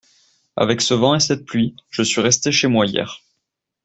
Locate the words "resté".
2.21-2.51